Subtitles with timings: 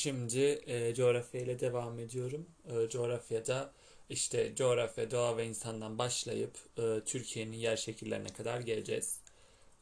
[0.00, 2.46] Şimdi e, coğrafya ile devam ediyorum.
[2.68, 3.72] E, coğrafyada
[4.08, 9.20] işte coğrafya, doğa ve insandan başlayıp e, Türkiye'nin yer şekillerine kadar geleceğiz.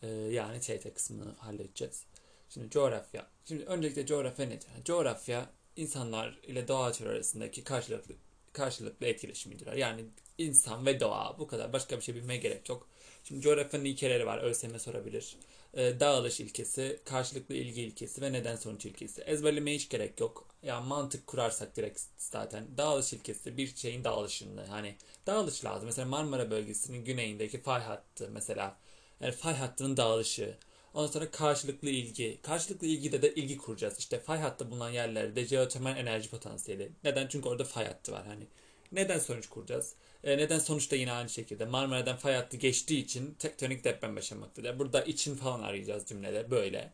[0.02, 2.04] E, yani TYT kısmını halledeceğiz.
[2.48, 3.26] Şimdi coğrafya.
[3.44, 4.68] Şimdi öncelikle coğrafya nedir?
[4.84, 8.14] Coğrafya insanlar ile doğa arasındaki karşılıklı
[8.52, 9.72] karşılıklı etkileşimidir.
[9.72, 10.04] Yani
[10.38, 11.72] insan ve doğa bu kadar.
[11.72, 12.88] Başka bir şey bilmeye gerek yok.
[13.24, 14.42] Şimdi coğrafyanın ilkeleri var.
[14.42, 15.36] ÖSYM sorabilir.
[15.74, 19.22] E, dağılış ilkesi, karşılıklı ilgi ilkesi ve neden sonuç ilkesi.
[19.22, 20.48] Ezberlemeye hiç gerek yok.
[20.62, 24.94] Yani mantık kurarsak direkt zaten dağılış ilkesi bir şeyin dağılışını hani
[25.26, 25.86] dağılış lazım.
[25.86, 28.76] Mesela Marmara bölgesinin güneyindeki fay hattı mesela
[29.20, 30.56] yani fay hattının dağılışı.
[30.94, 32.38] Ondan sonra karşılıklı ilgi.
[32.42, 33.98] Karşılıklı ilgide de ilgi kuracağız.
[33.98, 36.92] İşte fay hattı bulunan yerlerde jeotermal enerji potansiyeli.
[37.04, 37.28] Neden?
[37.28, 38.26] Çünkü orada fay hattı var.
[38.26, 38.46] Hani
[38.92, 39.94] neden sonuç kuracağız?
[40.24, 44.78] E, neden sonuçta yine aynı şekilde Marmara'dan fay hattı geçtiği için tektonik deprem yaşamaktadır.
[44.78, 46.92] Burada için falan arayacağız cümlede böyle.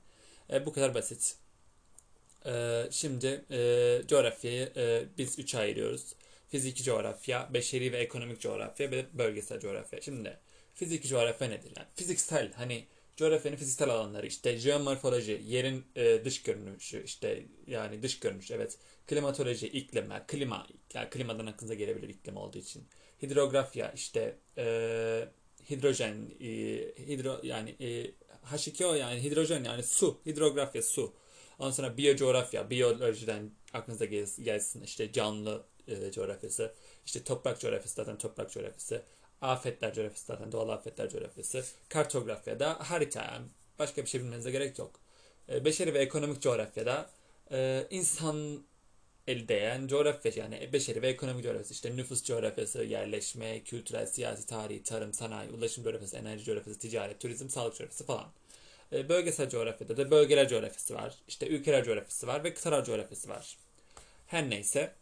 [0.52, 1.36] E, bu kadar basit.
[2.46, 6.14] E, şimdi e, coğrafyayı e, biz üçe ayırıyoruz.
[6.48, 10.00] Fiziki coğrafya, beşeri ve ekonomik coğrafya ve bölgesel coğrafya.
[10.00, 10.38] Şimdi
[10.74, 11.72] fiziki coğrafya nedir?
[11.76, 12.86] Yani fiziksel hani
[13.16, 18.78] coğrafyanın fiziksel alanları işte jeomorfoloji, yerin e, dış görünüşü işte yani dış görünüş evet.
[19.06, 22.84] Klimatoloji, iklim, klima, yani klimadan aklınıza gelebilir iklim olduğu için.
[23.22, 25.28] Hidrografya işte e,
[25.70, 26.46] hidrojen e,
[27.06, 28.10] hidro yani e,
[28.56, 31.14] H2O yani hidrojen yani su hidrografya su.
[31.58, 34.04] Ondan sonra biyocoğrafya biyolojiden aklınıza
[34.44, 36.74] gelsin işte canlı e, coğrafyası.
[37.06, 39.02] İşte toprak coğrafyası zaten toprak coğrafyası
[39.44, 43.40] afetler coğrafyası zaten doğal afetler coğrafyası kartografyada harita
[43.78, 45.00] başka bir şey bilmenize gerek yok
[45.48, 47.10] e, beşeri ve ekonomik coğrafyada
[47.52, 48.64] e, insan
[49.26, 54.82] el değen coğrafya yani beşeri ve ekonomik coğrafyası işte nüfus coğrafyası, yerleşme, kültürel, siyasi, tarihi,
[54.82, 58.26] tarım, sanayi, ulaşım coğrafyası, enerji coğrafyası, ticaret, turizm, sağlık coğrafyası falan.
[58.92, 61.14] E, bölgesel coğrafyada da bölgeler coğrafyası var.
[61.28, 63.56] İşte ülkeler coğrafyası var ve kıtalar coğrafyası var.
[64.26, 64.94] Her neyse.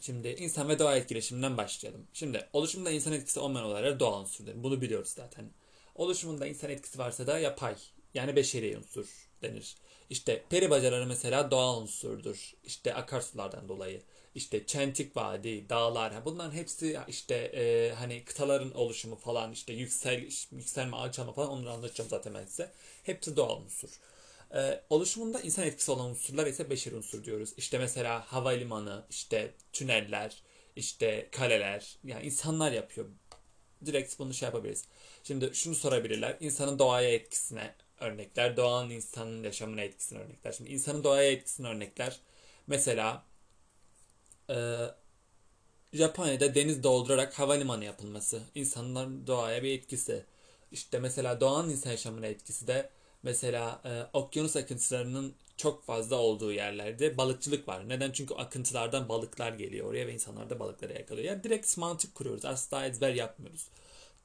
[0.00, 2.06] Şimdi insan ve doğa etkileşiminden başlayalım.
[2.12, 4.52] Şimdi oluşumda insan etkisi olmayan olaylar doğal unsurdur.
[4.56, 5.50] Bunu biliyoruz zaten.
[5.94, 7.74] Oluşumunda insan etkisi varsa da yapay
[8.14, 9.06] yani beşeri unsur
[9.42, 9.76] denir.
[10.10, 12.52] İşte peri bacaları mesela doğal unsurdur.
[12.64, 14.02] İşte akarsulardan dolayı.
[14.34, 16.24] İşte çentik vadi, dağlar.
[16.24, 22.10] Bunların hepsi işte e, hani kıtaların oluşumu falan işte yüksel, yükselme, alçalma falan onları anlatacağım
[22.10, 22.72] zaten ben size.
[23.02, 23.90] Hepsi doğal unsur.
[24.54, 27.54] Ee, oluşumunda insan etkisi olan unsurlar ise beşer unsur diyoruz.
[27.56, 30.42] İşte mesela havalimanı, işte tüneller,
[30.76, 31.98] işte kaleler.
[32.04, 33.06] Yani insanlar yapıyor.
[33.86, 34.84] Direkt bunu şey yapabiliriz.
[35.22, 36.36] Şimdi şunu sorabilirler.
[36.40, 38.56] İnsanın doğaya etkisine örnekler.
[38.56, 40.52] Doğanın insanın yaşamına etkisini örnekler.
[40.52, 42.20] Şimdi insanın doğaya etkisini örnekler.
[42.66, 43.24] Mesela
[44.50, 44.56] e,
[45.92, 48.42] Japonya'da deniz doldurarak havalimanı yapılması.
[48.54, 50.24] İnsanların doğaya bir etkisi.
[50.72, 52.90] İşte mesela doğanın insan yaşamına etkisi de
[53.22, 57.88] mesela e, okyanus akıntılarının çok fazla olduğu yerlerde balıkçılık var.
[57.88, 58.12] Neden?
[58.12, 61.28] Çünkü akıntılardan balıklar geliyor oraya ve insanlar da balıkları yakalıyor.
[61.28, 62.44] Yani direkt mantık kuruyoruz.
[62.44, 63.68] Asla ezber yapmıyoruz.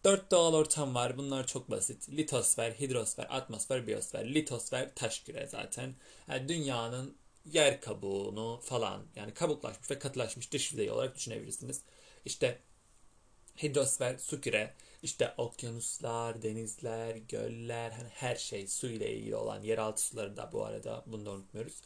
[0.04, 1.18] Dört doğal ortam var.
[1.18, 2.10] Bunlar çok basit.
[2.10, 4.34] Litosfer, hidrosfer, atmosfer, biyosfer.
[4.34, 5.96] Litosfer taş küre zaten.
[6.28, 7.16] Yani dünyanın
[7.46, 11.82] yer kabuğunu falan yani kabuklaşmış ve katılaşmış dış yüzeyi olarak düşünebilirsiniz.
[12.26, 12.60] İşte
[13.64, 14.74] hidrosfer su küre,
[15.04, 20.66] işte okyanuslar, denizler, göller, hani her şey su ile ilgili olan yeraltı suları da bu
[20.66, 21.82] arada bunu da unutmuyoruz.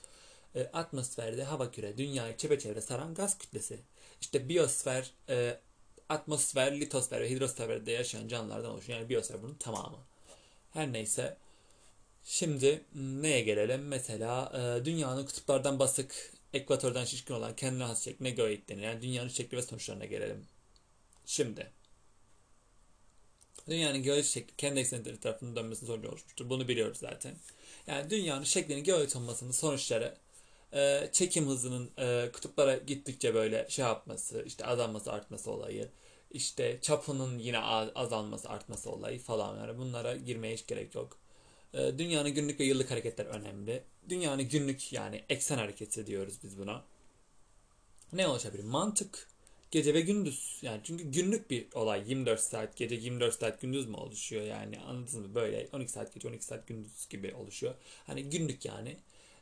[0.56, 3.80] E, atmosferde hava küre, dünyayı çepeçevre saran gaz kütlesi.
[4.22, 5.60] İşte biyosfer, e,
[6.10, 9.00] atmosfer, litosfer ve hidrosferde yaşayan canlılardan oluşuyor.
[9.00, 9.98] Yani biyosfer bunun tamamı.
[10.74, 11.38] Her neyse.
[12.24, 13.88] Şimdi neye gelelim?
[13.88, 18.82] Mesela e, dünyanın kutuplardan basık, ekvatordan şişkin olan kendine has şekline göğeit denir.
[18.82, 20.46] Yani dünyanın şekli ve sonuçlarına gelelim.
[21.26, 21.72] Şimdi
[23.70, 26.50] dünyanın geoid şekli kendi ekseni tarafından dönmesi zorlu oluşmuştur.
[26.50, 27.36] Bunu biliyoruz zaten.
[27.88, 30.18] Yani dünyanın şeklinin geoid olmasının sonuçları
[30.74, 35.90] e, çekim hızının e, kutuplara gittikçe böyle şey yapması, işte azalması, artması olayı,
[36.32, 37.60] işte çapının yine
[37.96, 41.18] azalması, artması olayı falan yani bunlara girmeye hiç gerek yok.
[41.74, 43.84] E, dünyanın günlük ve yıllık hareketler önemli.
[44.10, 46.84] Dünyanın günlük yani eksen hareketi diyoruz biz buna.
[48.14, 48.64] Ne oluşabilir?
[48.64, 49.28] Mantık,
[49.76, 50.60] gece ve gündüz.
[50.62, 52.04] Yani çünkü günlük bir olay.
[52.10, 55.36] 24 saat gece, 24 saat gündüz mü oluşuyor yani anladınız mı?
[55.36, 57.74] Böyle 12 saat gece, 12 saat gündüz gibi oluşuyor.
[58.08, 58.98] Hani günlük yani.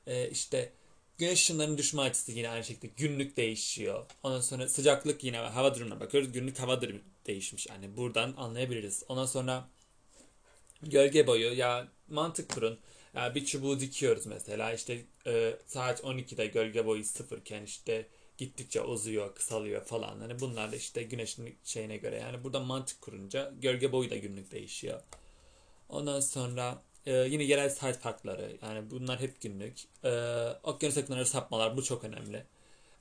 [0.08, 0.74] Ee, işte
[1.18, 4.06] Güneş ışınlarının düşme açısı yine aynı şekilde günlük değişiyor.
[4.24, 6.32] Ondan sonra sıcaklık yine hava durumuna bakıyoruz.
[6.32, 7.68] Günlük hava durumu değişmiş.
[7.68, 9.04] Yani buradan anlayabiliriz.
[9.08, 9.70] Ondan sonra
[10.82, 12.80] gölge boyu ya mantık kurun.
[13.16, 18.08] Ya bir çubuğu dikiyoruz mesela işte e, saat 12'de gölge boyu sıfırken işte
[18.38, 20.20] gittikçe uzuyor, kısalıyor falan.
[20.20, 22.16] Hani bunlar da işte güneşin şeyine göre.
[22.20, 25.02] Yani burada mantık kurunca gölge boyu da günlük değişiyor.
[25.90, 28.58] Ondan sonra Ee, yine yerel saat farkları.
[28.62, 29.80] Yani bunlar hep günlük.
[30.04, 30.10] Ee,
[30.64, 32.46] okyanus akımları sapmalar bu çok önemli.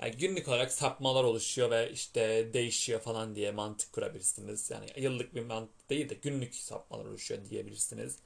[0.02, 4.70] Yani günlük olarak sapmalar oluşuyor ve işte değişiyor falan diye mantık kurabilirsiniz.
[4.70, 8.18] Yani yıllık bir mantık değil de günlük sapmalar oluşuyor diyebilirsiniz.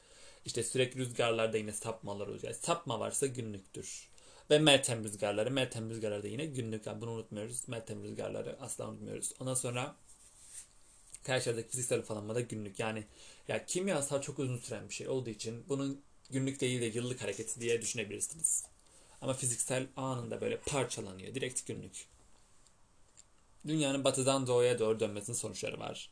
[0.44, 2.44] İşte sürekli rüzgarlarda yine sapmalar olacak.
[2.44, 4.08] Yani sapma varsa günlüktür.
[4.50, 5.50] Ve Meltem rüzgarları.
[5.50, 6.86] Meltem rüzgarları da yine günlük.
[6.86, 7.68] Yani bunu unutmuyoruz.
[7.68, 9.32] Meltem rüzgarları asla unutmuyoruz.
[9.40, 9.96] Ondan sonra
[11.24, 12.80] karşıdaki fiziksel ufalanma da günlük.
[12.80, 13.04] Yani
[13.48, 17.60] ya kimyasal çok uzun süren bir şey olduğu için bunun günlük değil de yıllık hareketi
[17.60, 18.64] diye düşünebilirsiniz.
[19.20, 21.34] Ama fiziksel anında böyle parçalanıyor.
[21.34, 22.06] Direkt günlük.
[23.66, 26.10] Dünyanın batıdan doğuya doğru dönmesinin sonuçları var.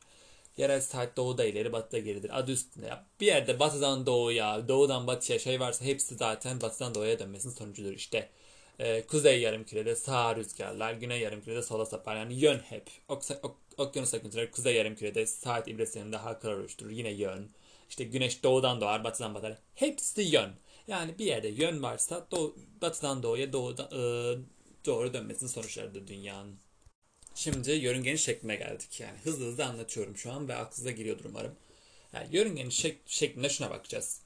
[0.57, 2.39] Yerel saat doğuda ileri batıda geridir.
[2.39, 3.07] Adı üstünde ya.
[3.21, 7.93] Bir yerde batıdan doğuya, doğudan batıya şey varsa hepsi zaten batıdan doğuya dönmesinin sonucudur.
[7.93, 8.31] İşte
[8.79, 12.17] e, kuzey yarımkürede sağ rüzgarlar, güney yarımkürede sola sapar.
[12.17, 12.91] Yani yön hep.
[13.09, 16.91] Ok, ok, okyanus akıntıları kuzey yarımkürede saat ibresinin daha karar oluşturur.
[16.91, 17.51] Yine yön.
[17.91, 19.59] İşte güneş doğudan doğar, batıdan batar.
[19.75, 20.51] Hepsi yön.
[20.87, 24.37] Yani bir yerde yön varsa doğu, batıdan doğuya doğudan, e,
[24.87, 26.59] doğru dönmesinin sonuçlarıdır dünyanın.
[27.35, 29.01] Şimdi yörüngenin şekline geldik.
[29.01, 31.57] Yani hızlı hızlı anlatıyorum şu an ve aklınıza giriyordur umarım.
[32.13, 34.21] Yani yörüngenin şek şekline şuna bakacağız.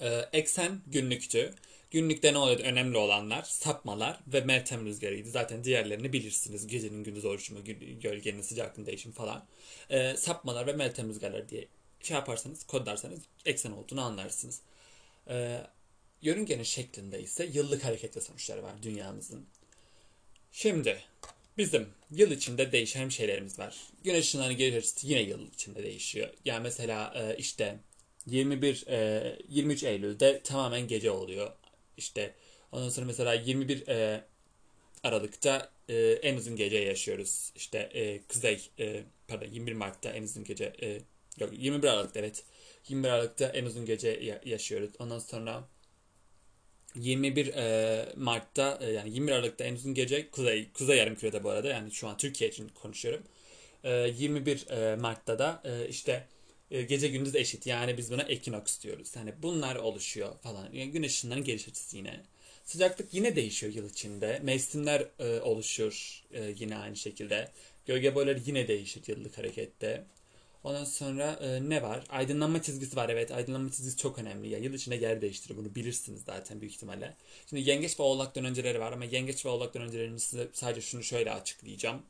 [0.00, 1.54] Ee, eksen günlüktü.
[1.90, 2.62] Günlükte ne oluyordu?
[2.62, 5.30] Önemli olanlar sapmalar ve Meltem rüzgarıydı.
[5.30, 6.66] Zaten diğerlerini bilirsiniz.
[6.66, 7.64] Gecenin gündüz oluşumu,
[8.00, 9.44] gölgenin sıcaklığın değişimi falan.
[9.90, 11.68] Ee, sapmalar ve Meltem rüzgarları diye
[12.02, 14.60] şey yaparsanız, kodlarsanız eksen olduğunu anlarsınız.
[15.28, 15.60] Ee,
[16.22, 19.46] yörüngenin şeklinde ise yıllık hareket ve sonuçları var dünyamızın.
[20.52, 21.02] Şimdi
[21.58, 23.76] bizim yıl içinde değişen şeylerimiz var.
[24.04, 26.28] Güneş ışınlarının geliş açısı yine yıl içinde değişiyor.
[26.44, 27.78] Yani mesela e, işte
[28.26, 28.84] 21
[29.48, 31.52] 23 Eylül'de tamamen gece oluyor.
[31.96, 32.34] İşte
[32.72, 34.24] ondan sonra mesela 21 e,
[35.02, 37.52] Aralık'ta e, en uzun gece yaşıyoruz.
[37.56, 41.00] İşte e, Kuzey e, pardon 21 Mart'ta en uzun gece e,
[41.40, 42.44] yok 21 Aralık'ta evet
[42.88, 44.90] 21 Aralık'ta en uzun gece yaşıyoruz.
[44.98, 45.68] Ondan sonra
[46.94, 51.68] 21 e, Mart'ta e, yani 21 Aralık'ta en uzun gece Kuzey Kuzey Yarımküre'de bu arada
[51.68, 53.22] yani şu an Türkiye için konuşuyorum.
[53.84, 56.26] E, 21 e, Mart'ta da e, işte
[56.70, 57.66] e, gece gündüz eşit.
[57.66, 59.16] Yani biz buna ekinoks diyoruz.
[59.16, 60.68] Yani bunlar oluşuyor falan.
[60.72, 62.20] Yani güneş ışınlarının geliş açısı yine.
[62.64, 64.40] Sıcaklık yine değişiyor yıl içinde.
[64.42, 67.48] Mevsimler e, oluşuyor e, yine aynı şekilde.
[67.86, 70.04] Gölge boyları yine değişir yıllık harekette.
[70.64, 72.04] Ondan sonra e, ne var?
[72.08, 73.08] Aydınlanma çizgisi var.
[73.08, 74.48] Evet aydınlanma çizgisi çok önemli.
[74.48, 75.56] Ya, yıl içinde yer değiştirir.
[75.56, 77.16] Bunu bilirsiniz zaten büyük ihtimalle.
[77.50, 81.32] Şimdi yengeç ve oğlak dönenceleri var ama yengeç ve oğlak dönencelerinin size sadece şunu şöyle
[81.32, 82.02] açıklayacağım.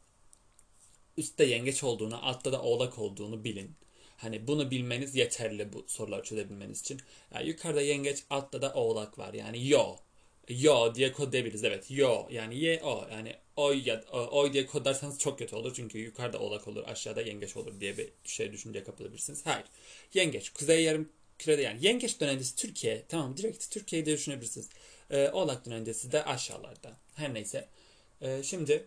[1.16, 3.76] Üstte yengeç olduğunu, altta da oğlak olduğunu bilin.
[4.16, 7.00] Hani bunu bilmeniz yeterli bu soruları çözebilmeniz için.
[7.34, 9.34] Yani yukarıda yengeç, altta da oğlak var.
[9.34, 9.96] Yani yo.
[10.48, 11.64] Yo diye kodlayabiliriz.
[11.64, 12.26] Evet yo.
[12.30, 13.08] Yani ye o.
[13.12, 15.72] Yani oy ya oy diye kodlarsanız çok kötü olur.
[15.76, 19.46] Çünkü yukarıda oğlak olur, aşağıda yengeç olur diye bir şey düşünceye kapılabilirsiniz.
[19.46, 19.66] Hayır.
[20.14, 20.50] Yengeç.
[20.50, 21.08] Kuzey yarım
[21.38, 21.86] kürede yani.
[21.86, 23.02] Yengeç dönencesi Türkiye.
[23.08, 24.68] Tamam direkt Türkiye'yi de düşünebilirsiniz.
[25.10, 26.96] Ee, oğlak dönencesi de aşağılarda.
[27.14, 27.68] Her neyse.
[28.22, 28.86] Ee, şimdi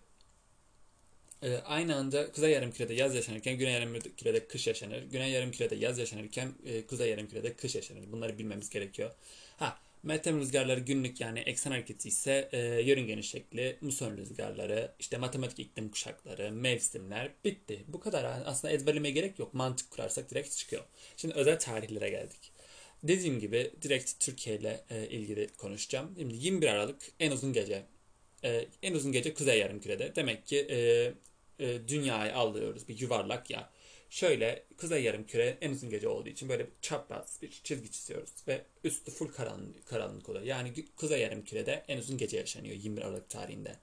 [1.44, 5.04] e, aynı anda Kuzey Yarımküre'de yaz yaşanırken Güney Yarımküre'de kış yaşanır.
[5.04, 8.12] Güney Yarımküre'de yaz yaşanırken e, Kuzey Yarımküre'de kış yaşanır.
[8.12, 9.12] Bunları bilmemiz gerekiyor.
[10.06, 15.60] Ha, Meltem rüzgarları günlük yani eksen hareketi ise e, yörüngenin şekli, muson rüzgarları, işte matematik
[15.60, 17.84] iklim kuşakları, mevsimler bitti.
[17.88, 19.54] Bu kadar aslında ezberlemeye gerek yok.
[19.54, 20.84] Mantık kurarsak direkt çıkıyor.
[21.18, 22.52] Şimdi özel tarihlere geldik.
[23.04, 26.16] Dediğim gibi direkt Türkiye ile e, ilgili konuşacağım.
[26.20, 27.86] Şimdi 21 Aralık en uzun gece.
[28.44, 30.16] E, en uzun gece Kuzey Yarımküre'de.
[30.16, 30.78] Demek ki e,
[31.60, 33.70] e, dünyayı alıyoruz bir yuvarlak ya.
[34.10, 38.66] Şöyle kuzey yarım küre en uzun gece olduğu için böyle çapraz bir çizgi çiziyoruz ve
[38.84, 40.46] üstü full karanlık, karanlık oluyor.
[40.46, 43.76] Yani kuzey yarım kürede en uzun gece yaşanıyor 21 Aralık tarihinde.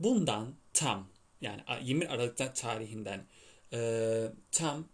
[0.00, 1.08] Bundan tam
[1.40, 3.26] yani 21 Aralık tarihinden
[3.72, 4.20] e,
[4.52, 4.88] tam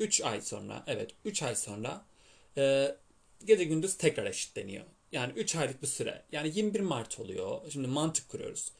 [0.00, 2.04] 3 ay sonra evet 3 ay sonra
[2.56, 2.96] e,
[3.44, 4.84] gece gündüz tekrar eşitleniyor.
[5.12, 6.22] Yani 3 aylık bir süre.
[6.32, 7.70] Yani 21 Mart oluyor.
[7.70, 8.72] Şimdi mantık kuruyoruz.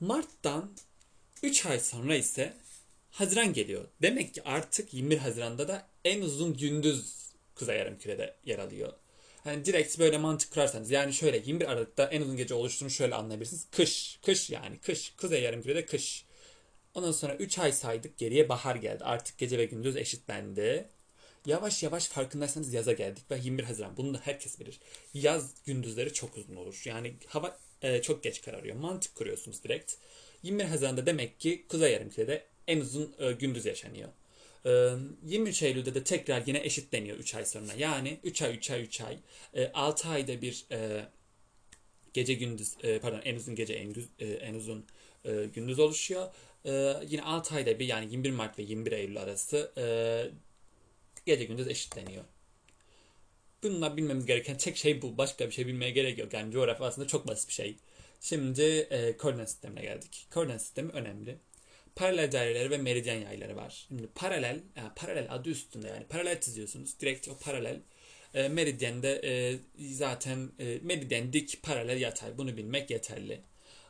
[0.00, 0.70] Mart'tan
[1.46, 2.52] 3 ay sonra ise
[3.10, 3.84] Haziran geliyor.
[4.02, 7.14] Demek ki artık 21 Haziran'da da en uzun gündüz
[7.54, 8.92] Kuzey Yarımküre'de yer alıyor.
[9.44, 13.66] Hani direkt böyle mantık kurarsanız yani şöyle 21 Aralık'ta en uzun gece oluştuğunu şöyle anlayabilirsiniz.
[13.70, 15.14] Kış, kış yani kış.
[15.16, 16.24] Kuzey Yarımküre'de kış.
[16.94, 19.04] Ondan sonra 3 ay saydık geriye bahar geldi.
[19.04, 20.88] Artık gece ve gündüz eşitlendi.
[21.46, 23.96] Yavaş yavaş farkındaysanız yaza geldik ve 21 Haziran.
[23.96, 24.80] Bunu da herkes bilir.
[25.14, 26.82] Yaz gündüzleri çok uzun olur.
[26.84, 28.76] Yani hava e, çok geç kararıyor.
[28.76, 29.94] Mantık kuruyorsunuz direkt.
[30.42, 34.08] 21 Haziran'da demek ki Kuzey Yarımküre'de en uzun e, gündüz yaşanıyor.
[34.66, 34.70] E,
[35.24, 37.72] 23 Eylül'de de tekrar yine eşitleniyor 3 ay sonra.
[37.78, 39.18] Yani 3 ay 3 ay 3 ay.
[39.54, 41.06] E, 6 ayda bir e,
[42.14, 44.86] gece gündüz e, pardon en uzun gece en, e, en uzun
[45.24, 46.28] e, gündüz oluşuyor.
[46.64, 49.84] E, yine 6 ayda bir yani 21 Mart ve 21 Eylül arası e,
[51.26, 52.24] gece gündüz eşitleniyor.
[53.62, 55.18] Bununla bilmemiz gereken tek şey bu.
[55.18, 56.32] Başka bir şey bilmeye gerek yok.
[56.32, 57.76] Yani coğrafya aslında çok basit bir şey.
[58.28, 60.26] Şimdi e, koordinat sistemine geldik.
[60.30, 61.38] Koordinat sistemi önemli.
[61.96, 63.86] Paralel daireleri ve meridyen yayları var.
[63.88, 67.00] Şimdi paralel, yani paralel adı üstünde yani paralel çiziyorsunuz.
[67.00, 67.80] Direkt o paralel
[68.34, 69.58] e, meridyende e,
[69.94, 72.38] zaten e, meridyen dik paralel yatay.
[72.38, 73.40] Bunu bilmek yeterli.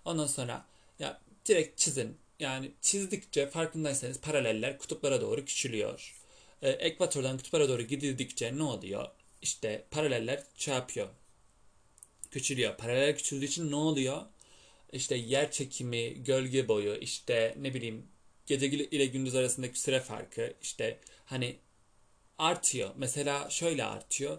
[0.04, 0.66] Ondan sonra
[0.98, 2.16] ya direkt çizin.
[2.40, 6.16] Yani çizdikçe farkındaysanız paraleller kutuplara doğru küçülüyor.
[6.62, 9.08] E, ekvatordan kutuplara doğru gidildikçe ne oluyor?
[9.42, 11.08] İşte paraleller çarpıyor.
[12.36, 12.76] Küçülüyor.
[12.76, 14.22] Paralel küçüldüğü için ne oluyor?
[14.92, 18.06] İşte yer çekimi, gölge boyu, işte ne bileyim
[18.46, 21.56] gece ile gündüz arasındaki süre farkı işte hani
[22.38, 22.90] artıyor.
[22.96, 24.38] Mesela şöyle artıyor.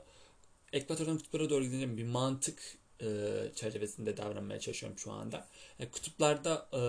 [0.74, 3.08] Ekvatordan kutuplara doğru gidince bir mantık e,
[3.56, 5.48] çerçevesinde davranmaya çalışıyorum şu anda.
[5.80, 6.80] E, kutuplarda e,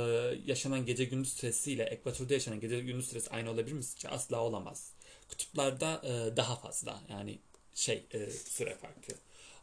[0.47, 3.83] yaşanan gece gündüz süresiyle ekvatorda yaşanan gece gündüz süresi aynı olabilir mi?
[4.09, 4.93] Asla olamaz.
[5.29, 7.39] Kutuplarda e, daha fazla yani
[7.75, 9.13] şey e, süre farkı.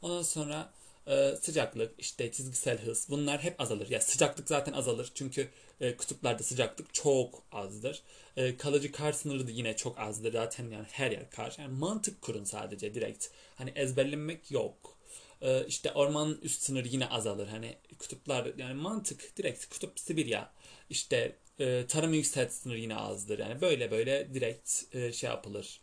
[0.01, 0.73] Ondan sonra
[1.07, 3.89] e, sıcaklık, işte çizgisel hız bunlar hep azalır.
[3.89, 5.50] Ya sıcaklık zaten azalır çünkü
[5.81, 8.01] e, kutuplarda sıcaklık çok azdır.
[8.38, 10.33] E, kalıcı kar sınırı da yine çok azdır.
[10.33, 11.55] Zaten yani her yer kar.
[11.59, 13.27] Yani mantık kurun sadece direkt.
[13.55, 14.97] Hani ezberlenmek yok.
[15.41, 17.47] E, işte ormanın üst sınırı yine azalır.
[17.47, 20.53] Hani kutuplar yani mantık direkt kutup Sibirya.
[20.89, 23.39] İşte e, tarım yükselt sınırı yine azdır.
[23.39, 25.81] Yani böyle böyle direkt e, şey yapılır.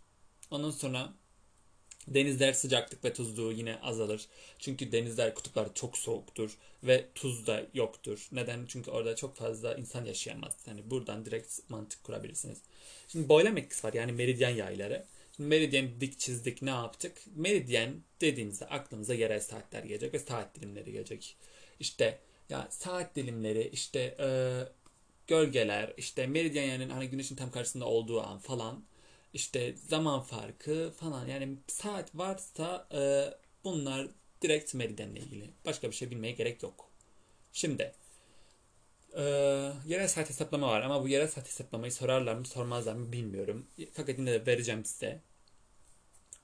[0.51, 1.13] Ondan sonra
[2.09, 4.27] Denizler sıcaklık ve tuzluğu yine azalır.
[4.59, 8.29] Çünkü denizler kutuplar çok soğuktur ve tuz da yoktur.
[8.33, 8.67] Neden?
[8.69, 10.57] Çünkü orada çok fazla insan yaşayamaz.
[10.67, 12.59] Yani buradan direkt mantık kurabilirsiniz.
[13.09, 15.05] Şimdi boylam etkisi var yani meridyen yayları.
[15.37, 17.23] Şimdi meridyen dik çizdik ne yaptık?
[17.35, 21.37] Meridyen dediğinizde aklınıza yerel saatler gelecek ve saat dilimleri gelecek.
[21.81, 22.19] İşte
[22.49, 24.29] ya saat dilimleri işte e,
[25.27, 28.85] gölgeler işte meridyen yani hani güneşin tam karşısında olduğu an falan
[29.33, 33.01] işte zaman farkı falan yani saat varsa e,
[33.65, 34.09] bunlar
[34.43, 35.51] direkt meridyenle ilgili.
[35.67, 36.91] Başka bir şey bilmeye gerek yok.
[37.53, 37.95] Şimdi
[39.17, 39.23] e,
[39.87, 43.67] yerel saat hesaplama var ama bu yerel saat hesaplamayı sorarlar mı sormazlar mı bilmiyorum.
[43.93, 45.21] Fakat yine de vereceğim size.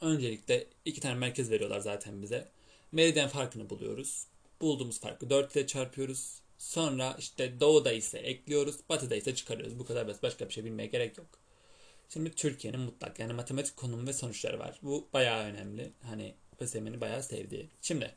[0.00, 2.48] Öncelikle iki tane merkez veriyorlar zaten bize.
[2.92, 4.26] Meridyen farkını buluyoruz.
[4.60, 6.40] Bulduğumuz farkı 4 ile çarpıyoruz.
[6.58, 9.78] Sonra işte doğuda ise ekliyoruz, batıda ise çıkarıyoruz.
[9.78, 10.22] Bu kadar basit.
[10.22, 11.26] Başka bir şey bilmeye gerek yok.
[12.08, 14.78] Şimdi Türkiye'nin mutlak yani matematik konumu ve sonuçları var.
[14.82, 15.92] Bu bayağı önemli.
[16.02, 17.68] Hani ÖSYM'nin bayağı sevdiği.
[17.82, 18.14] Şimdi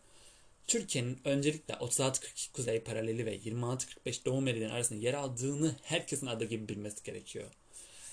[0.67, 6.69] Türkiye'nin öncelikle 36-42 kuzey paraleli ve 26-45 doğu meridyen arasında yer aldığını herkesin adı gibi
[6.69, 7.45] bilmesi gerekiyor.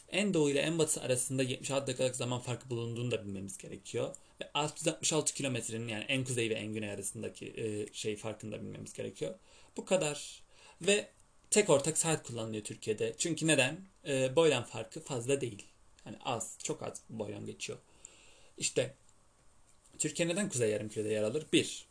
[0.08, 4.14] En doğu ile en batı arasında 76 dakikalık zaman farkı bulunduğunu da bilmemiz gerekiyor.
[4.40, 9.34] Ve 666 kilometrenin yani en kuzey ve en güney arasındaki şey farkını da bilmemiz gerekiyor.
[9.76, 10.42] Bu kadar.
[10.82, 11.08] Ve
[11.50, 13.14] tek ortak saat kullanılıyor Türkiye'de.
[13.18, 13.78] Çünkü neden?
[14.06, 15.66] E, boylam farkı fazla değil.
[16.06, 17.78] Yani az, çok az boylam geçiyor.
[18.58, 18.94] İşte
[19.98, 21.46] Türkiye neden kuzey yarımkürede yer alır?
[21.52, 21.88] Bir,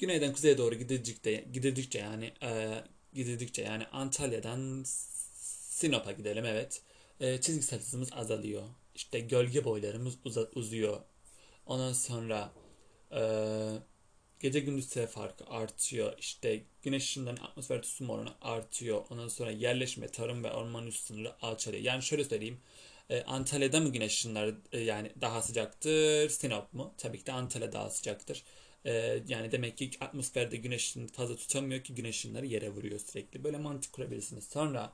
[0.00, 2.70] güneyden kuzeye doğru gidildikçe, gidildikçe yani e,
[3.14, 6.82] gidildikçe yani Antalya'dan Sinop'a gidelim evet.
[7.20, 8.62] E, çizgisel hızımız azalıyor.
[8.94, 11.00] İşte gölge boylarımız uza, uzuyor.
[11.66, 12.52] Ondan sonra
[13.12, 13.20] e,
[14.40, 16.18] gece gündüz süre farkı artıyor.
[16.18, 19.04] İşte güneş ışınlarının atmosfer tutulma oranı artıyor.
[19.10, 21.82] Ondan sonra yerleşme, tarım ve orman üst sınırı alçalıyor.
[21.82, 22.60] Yani şöyle söyleyeyim.
[23.10, 26.28] E, Antalya'da mı güneş ışınları e, yani daha sıcaktır?
[26.28, 26.94] Sinop mu?
[26.98, 28.42] Tabii ki de Antalya daha sıcaktır.
[28.84, 33.44] E, yani demek ki atmosferde güneş fazla tutamıyor ki güneş ışınları yere vuruyor sürekli.
[33.44, 34.44] Böyle mantık kurabilirsiniz.
[34.44, 34.92] Sonra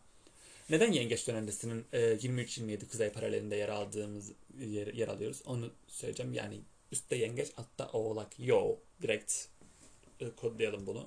[0.71, 5.43] neden yengeç dönemdesinin e, 23-27 kuzey paralelinde yer aldığımız yer, yer alıyoruz?
[5.47, 6.33] Onu söyleyeceğim.
[6.33, 6.61] Yani
[6.93, 8.39] üstte yengeç, altta oğlak.
[8.39, 9.47] Yo, direkt
[10.21, 11.07] e, kodlayalım bunu.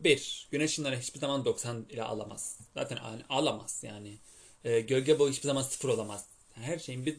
[0.00, 2.58] Bir, güneş ışınları hiçbir zaman 90 ile alamaz.
[2.74, 2.98] Zaten
[3.28, 4.18] alamaz yani.
[4.64, 6.26] E, gölge boyu hiçbir zaman sıfır olamaz.
[6.56, 7.16] Yani her şeyin bir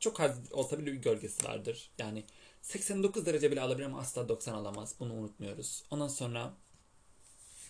[0.00, 1.90] çok az olsa bile bir gölgesi vardır.
[1.98, 2.24] Yani
[2.62, 4.94] 89 derece bile alabilir ama asla 90 alamaz.
[5.00, 5.82] Bunu unutmuyoruz.
[5.90, 6.54] Ondan sonra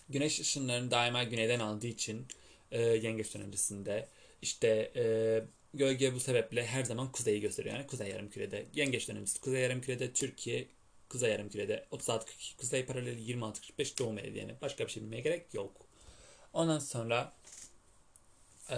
[0.09, 2.27] güneş ışınlarını daima güneyden aldığı için
[2.71, 4.07] e, yengeç dönemcisinde
[4.41, 5.03] işte e,
[5.73, 7.75] gölge bu sebeple her zaman kuzeyi gösteriyor.
[7.75, 8.65] Yani kuzey yarımkürede.
[8.75, 10.13] Yengeç dönemcisi kuzey yarımkürede.
[10.13, 10.67] Türkiye
[11.09, 11.85] kuzey yarımkürede.
[11.91, 14.55] 36 42 kuzey paraleli 26 45 doğu meridyeni.
[14.61, 15.71] Başka bir şey bilmeye gerek yok.
[16.53, 17.33] Ondan sonra
[18.71, 18.77] e,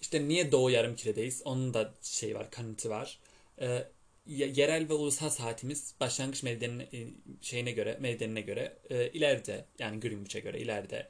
[0.00, 1.42] işte niye doğu yarımküredeyiz?
[1.44, 3.18] Onun da şey var, kanıtı var.
[3.60, 3.88] E,
[4.26, 6.88] yerel ve ulusal saatimiz başlangıç meridyenine
[7.42, 11.08] şeyine göre, meridyenine göre e, ileride yani Greenwich'e göre ileride.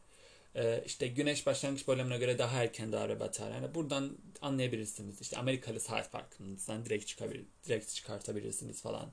[0.56, 3.50] E, işte güneş başlangıç bölümüne göre daha erken doğar ve batar.
[3.50, 5.20] Yani buradan anlayabilirsiniz.
[5.20, 9.10] İşte Amerikalı saat farkından direkt çıkabilir, direkt çıkartabilirsiniz falan.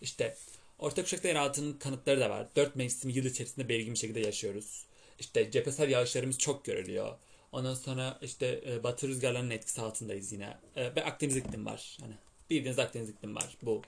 [0.00, 0.36] İşte
[0.78, 2.46] orta kuşakta yer altının kanıtları da var.
[2.56, 4.84] Dört mevsim yıl içerisinde belirgin bir şekilde yaşıyoruz.
[5.18, 7.18] İşte cephesel yağışlarımız çok görülüyor.
[7.52, 10.56] Ondan sonra işte e, batı rüzgarlarının etkisi altındayız yine.
[10.76, 11.98] E, ve Akdeniz iklim var.
[12.00, 12.14] Hani
[12.50, 13.82] bildiğiniz Akdeniz iklim var bu.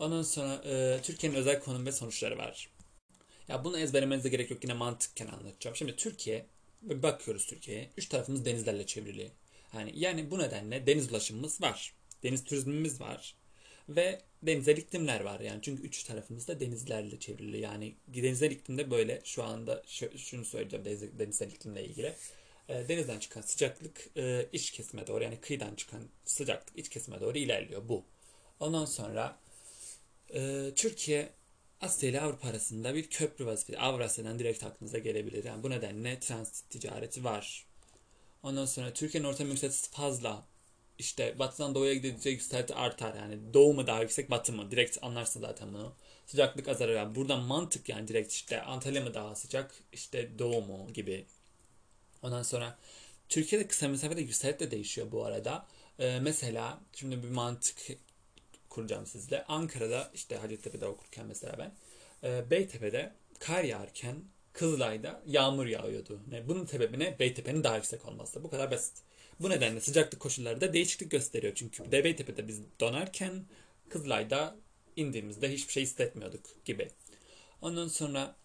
[0.00, 2.68] Ondan sonra e, Türkiye'nin özel konum ve sonuçları var.
[3.50, 5.76] Ya bunu ezberlemenize gerek yok yine mantıkken anlatacağım.
[5.76, 6.46] Şimdi Türkiye
[6.82, 7.90] bakıyoruz Türkiye'ye.
[7.96, 9.30] Üç tarafımız denizlerle çevrili.
[9.74, 11.94] Yani yani bu nedenle deniz ulaşımımız var.
[12.22, 13.34] Deniz turizmimiz var.
[13.88, 19.44] Ve denizel iklimler var yani çünkü üç tarafımızda denizlerle çevrili yani denizel iklimde böyle şu
[19.44, 19.82] anda
[20.16, 22.14] şunu söyleyeceğim deniz, denizel iklimle ilgili
[22.68, 27.38] e, denizden çıkan sıcaklık e, iç kesime doğru yani kıyıdan çıkan sıcaklık iç kesime doğru
[27.38, 28.04] ilerliyor bu.
[28.60, 29.38] Ondan sonra
[30.34, 31.39] e, Türkiye
[31.80, 33.78] Asya ile Avrupa arasında bir köprü vazifesi.
[33.78, 35.44] Avrasya'dan direkt aklınıza gelebilir.
[35.44, 37.66] Yani bu nedenle transit ticareti var.
[38.42, 40.46] Ondan sonra Türkiye'nin ortam yükseltisi fazla
[40.98, 43.14] işte batıdan doğuya gidince yükselti artar.
[43.14, 44.70] Yani doğu mu daha yüksek batı mı?
[44.70, 45.94] Direkt anlarsın zaten bunu.
[46.26, 46.94] Sıcaklık azalır.
[46.94, 51.26] Yani buradan mantık yani direkt işte Antalya mı daha sıcak işte doğu mu gibi.
[52.22, 52.78] Ondan sonra
[53.28, 55.66] Türkiye'de kısa mesafede yükselti de değişiyor bu arada.
[55.98, 57.88] Ee, mesela şimdi bir mantık
[58.70, 59.44] kuracağım sizle.
[59.44, 61.72] Ankara'da işte Hacettepe'de okurken mesela ben.
[62.28, 64.16] E, Beytepe'de kar yağarken
[64.52, 66.20] Kızılay'da yağmur yağıyordu.
[66.30, 67.18] Ne, bunun sebebi ne?
[67.18, 68.44] Beytepe'nin daha yüksek olması.
[68.44, 68.94] Bu kadar basit.
[69.40, 71.52] Bu nedenle sıcaklık koşulları da değişiklik gösteriyor.
[71.54, 73.44] Çünkü Beytepe'de biz donarken
[73.88, 74.56] Kızılay'da
[74.96, 76.90] indiğimizde hiçbir şey hissetmiyorduk gibi.
[77.62, 78.36] Ondan sonra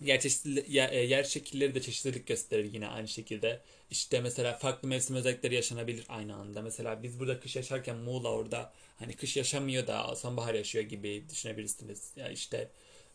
[0.00, 3.60] yer, çeşitli, yer, e, yer şekilleri de çeşitlilik gösterir yine aynı şekilde.
[3.90, 6.62] İşte mesela farklı mevsim özellikleri yaşanabilir aynı anda.
[6.62, 12.12] Mesela biz burada kış yaşarken Muğla orada hani kış yaşamıyor da sonbahar yaşıyor gibi düşünebilirsiniz.
[12.16, 12.70] Ya işte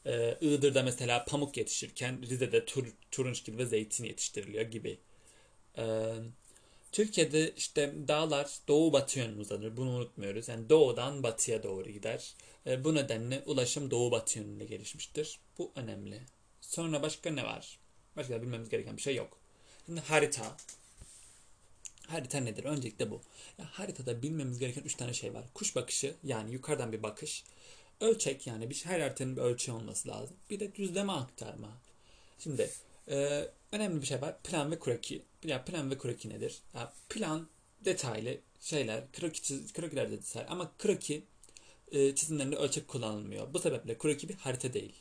[0.05, 4.97] e, Iğdır'da mesela pamuk yetişirken Rize'de tur, turunçgil ve zeytin yetiştiriliyor gibi.
[5.77, 6.13] E,
[6.91, 9.77] Türkiye'de işte dağlar doğu batı yönünü uzanır.
[9.77, 10.47] Bunu unutmuyoruz.
[10.47, 12.33] Yani doğudan batıya doğru gider.
[12.67, 15.39] E, bu nedenle ulaşım doğu batı yönünde gelişmiştir.
[15.57, 16.21] Bu önemli.
[16.71, 17.79] Sonra başka ne var?
[18.17, 19.37] Başka da bilmemiz gereken bir şey yok.
[19.85, 20.57] Şimdi harita.
[22.07, 22.63] Harita nedir?
[22.63, 23.21] Öncelikle bu.
[23.57, 25.43] Ya, haritada bilmemiz gereken 3 tane şey var.
[25.53, 27.43] Kuş bakışı yani yukarıdan bir bakış.
[28.01, 30.37] Ölçek yani bir her haritanın bir ölçeği olması lazım.
[30.49, 31.69] Bir de düzleme aktarma.
[32.39, 32.69] Şimdi
[33.07, 34.41] e, önemli bir şey var.
[34.43, 35.21] Plan ve kroki.
[35.43, 36.59] Ya plan ve kroki nedir?
[36.73, 37.47] Ya, plan
[37.85, 39.11] detaylı şeyler.
[39.11, 40.49] Kroki, krokiler de detaylı.
[40.49, 41.23] Ama kroki
[41.91, 43.53] e, çizimlerinde ölçek kullanılmıyor.
[43.53, 44.95] Bu sebeple kroki bir harita değil.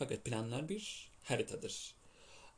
[0.00, 1.94] Fakat planlar bir haritadır.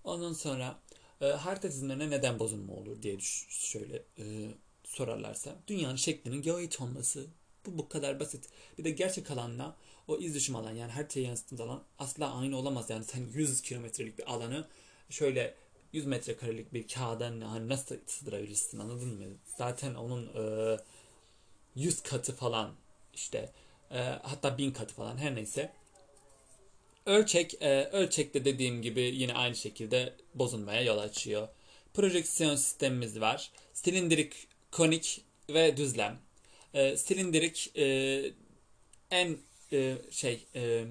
[0.04, 0.78] Ondan sonra
[1.20, 4.24] e, harita çizimlerine neden bozulma olur diye düş, şöyle e,
[4.84, 5.56] sorarlarsa.
[5.68, 7.26] Dünyanın şeklinin geoid olması.
[7.66, 8.48] Bu bu kadar basit.
[8.78, 9.76] Bir de gerçek alanla
[10.08, 12.90] o iz düşüm alan yani haritaya yansıttığımız alan asla aynı olamaz.
[12.90, 14.68] Yani sen 100 kilometrelik bir alanı
[15.10, 15.54] şöyle
[15.92, 19.24] 100 metrekarelik bir kağıda hani nasıl sığdırabilirsin anladın mı?
[19.58, 20.76] Zaten onun e,
[21.74, 22.74] 100 katı falan
[23.14, 23.52] işte
[23.90, 25.72] e, hatta 1000 katı falan her neyse
[27.06, 31.48] Ölçek, e, ölçekte dediğim gibi yine aynı şekilde bozulmaya yol açıyor.
[31.94, 33.50] Projeksiyon sistemimiz var.
[33.72, 34.32] Silindirik,
[34.70, 36.18] konik ve düzlem.
[36.74, 38.24] E, silindirik e,
[39.10, 39.38] en
[39.72, 40.84] e, şey e,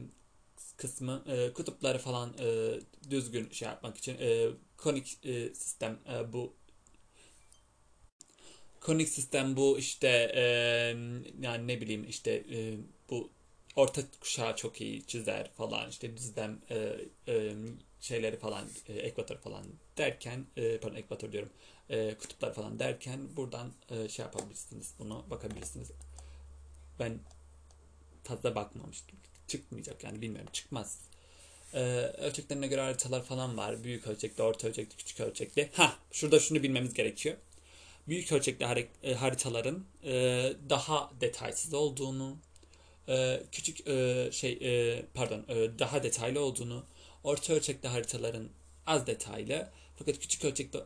[0.78, 4.48] kısmı e, kutupları falan e, düzgün şey yapmak için e,
[4.78, 6.54] konik e, sistem e, bu
[8.80, 10.44] konik sistem bu işte e,
[11.42, 12.78] yani ne bileyim işte e,
[13.10, 13.30] bu
[13.76, 16.96] orta kuşağı çok iyi çizer falan işte düzlem e,
[17.28, 17.54] e,
[18.02, 19.66] şeyleri falan e, ekvator falan
[19.98, 21.50] derken e, pardon ekvator diyorum
[21.90, 25.92] e, kutuplar falan derken buradan e, şey yapabilirsiniz bunu bakabilirsiniz.
[27.00, 27.20] Ben
[28.24, 29.20] fazla bakmamıştım.
[29.48, 31.00] Çıkmayacak yani bilmiyorum çıkmaz.
[31.74, 31.80] E,
[32.18, 33.84] ölçeklerine göre haritalar falan var.
[33.84, 35.70] Büyük ölçekli orta ölçekli küçük ölçekli.
[35.74, 37.38] Ha şurada şunu bilmemiz gerekiyor.
[38.08, 40.12] Büyük ölçekli e, haritaların e,
[40.70, 42.38] daha detaysız olduğunu
[43.12, 45.46] e, küçük e, şey e, pardon
[45.80, 46.84] daha detaylı olduğunu,
[47.24, 48.50] orta ölçekli haritaların
[48.86, 50.80] az detaylı fakat küçük ölçekli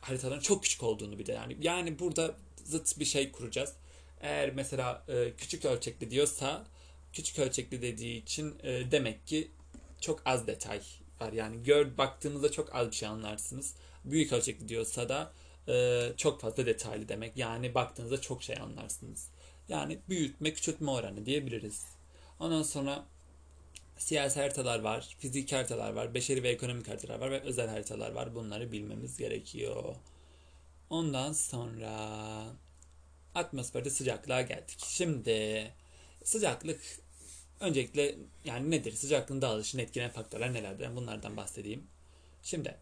[0.00, 3.72] haritaların çok küçük olduğunu bir de yani yani burada zıt bir şey kuracağız.
[4.20, 5.06] Eğer mesela
[5.38, 6.66] küçük ölçekli diyorsa
[7.12, 8.54] küçük ölçekli dediği için
[8.90, 9.50] demek ki
[10.00, 10.80] çok az detay
[11.20, 11.32] var.
[11.32, 13.74] Yani gör baktığınızda çok az bir şey anlarsınız.
[14.04, 15.32] Büyük ölçekli diyorsa da
[16.16, 17.36] çok fazla detaylı demek.
[17.36, 19.28] Yani baktığınızda çok şey anlarsınız.
[19.70, 21.84] Yani büyütme küçültme oranı diyebiliriz.
[22.40, 23.06] Ondan sonra
[23.98, 28.34] siyasi haritalar var, fizik haritalar var, beşeri ve ekonomik haritalar var ve özel haritalar var.
[28.34, 29.94] Bunları bilmemiz gerekiyor.
[30.90, 31.92] Ondan sonra
[33.34, 34.78] atmosferde sıcaklığa geldik.
[34.86, 35.70] Şimdi
[36.24, 36.80] sıcaklık
[37.60, 38.92] öncelikle yani nedir?
[38.92, 40.96] Sıcaklığın dağılışını etkileyen faktörler nelerdir?
[40.96, 41.86] Bunlardan bahsedeyim.
[42.42, 42.76] Şimdi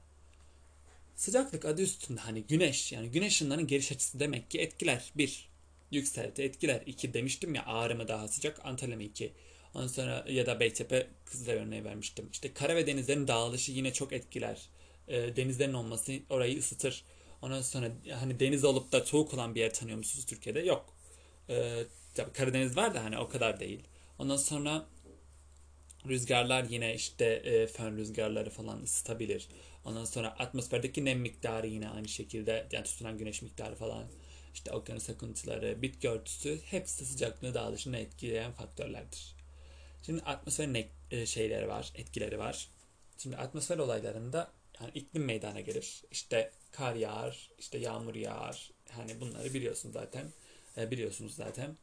[1.16, 5.12] sıcaklık adı üstünde hani güneş yani güneş ışınlarının geliş açısı demek ki etkiler.
[5.16, 5.48] Bir,
[5.90, 6.82] yükselti etkiler.
[6.86, 9.32] 2 demiştim ya Ağrı mı daha sıcak Antalya mı 2.
[9.74, 12.28] Ondan sonra ya da Beytepe Kızılay örneği vermiştim.
[12.32, 14.68] İşte kara ve denizlerin dağılışı yine çok etkiler.
[15.08, 17.04] e, denizlerin olması orayı ısıtır.
[17.42, 20.60] Ondan sonra hani deniz olup da soğuk olan bir yer tanıyor musunuz Türkiye'de?
[20.60, 20.94] Yok.
[21.48, 21.84] E,
[22.34, 23.80] Karadeniz var da hani o kadar değil.
[24.18, 24.86] Ondan sonra
[26.08, 29.48] rüzgarlar yine işte e, fön rüzgarları falan ısıtabilir.
[29.84, 34.04] Ondan sonra atmosferdeki nem miktarı yine aynı şekilde yani tutunan güneş miktarı falan
[34.58, 39.36] işte okyanus akıntıları, bitki örtüsü hepsi sıcaklığı dağılışını etkileyen faktörlerdir.
[40.02, 42.68] Şimdi atmosferin ne, e, şeyleri var, etkileri var.
[43.18, 46.02] Şimdi atmosfer olaylarında yani iklim meydana gelir.
[46.10, 48.70] İşte kar yağar, işte yağmur yağar.
[48.90, 50.32] Hani bunları biliyorsunuz zaten.
[50.76, 51.76] E, biliyorsunuz zaten.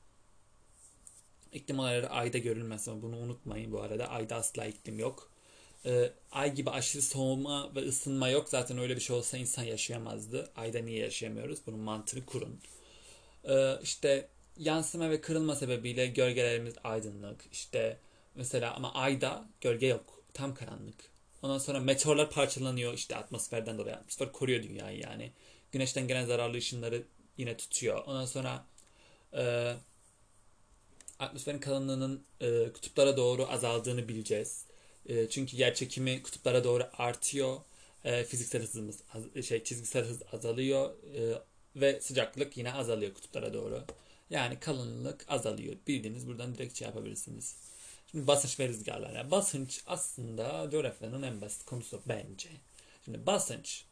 [1.53, 4.07] İklim olayları ayda görülmez ama bunu unutmayın bu arada.
[4.07, 5.31] Ayda asla iklim yok.
[5.85, 8.49] Ee, ay gibi aşırı soğuma ve ısınma yok.
[8.49, 10.51] Zaten öyle bir şey olsa insan yaşayamazdı.
[10.55, 11.59] Ayda niye yaşayamıyoruz?
[11.67, 12.59] Bunun mantığını kurun.
[13.49, 17.45] Ee, işte yansıma ve kırılma sebebiyle gölgelerimiz aydınlık.
[17.51, 17.97] İşte
[18.35, 20.23] mesela ama ayda gölge yok.
[20.33, 20.95] Tam karanlık.
[21.41, 23.95] Ondan sonra meteorlar parçalanıyor işte atmosferden dolayı.
[23.95, 25.31] Atmosfer koruyor dünyayı yani.
[25.71, 27.03] Güneşten gelen zararlı ışınları
[27.37, 28.03] yine tutuyor.
[28.05, 28.65] Ondan sonra
[29.33, 29.73] e,
[31.19, 34.65] atmosferin kalınlığının e, kutuplara doğru azaldığını bileceğiz.
[35.05, 37.57] E, çünkü yer çekimi kutuplara doğru artıyor.
[38.03, 38.99] E, fiziksel hızımız
[39.45, 41.41] şey çizgisel hız azalıyor e,
[41.75, 43.83] ve sıcaklık yine azalıyor kutuplara doğru.
[44.29, 45.75] Yani kalınlık azalıyor.
[45.87, 47.55] Bildiğiniz buradan direkt şey yapabilirsiniz.
[48.11, 49.13] Şimdi basınç ve rüzgarlar.
[49.13, 52.49] Yani basınç aslında coğrafyanın en basit konusu bence.
[53.05, 53.85] Şimdi basınç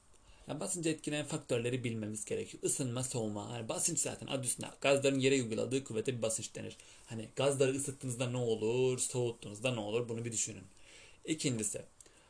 [0.48, 2.64] yani basıncı etkileyen faktörleri bilmemiz gerekiyor.
[2.64, 3.50] Isınma, soğuma.
[3.54, 4.68] Yani basınç zaten adı üstünde.
[4.82, 6.78] Gazların yere uyguladığı kuvvete bir basınç denir.
[7.06, 10.64] Hani gazları ısıttığınızda ne olur, soğuttuğunuzda ne olur bunu bir düşünün.
[11.26, 11.82] İkincisi